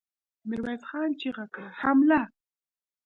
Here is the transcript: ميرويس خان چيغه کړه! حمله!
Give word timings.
ميرويس 0.47 0.83
خان 0.89 1.09
چيغه 1.19 1.45
کړه! 1.53 1.67
حمله! 1.81 2.21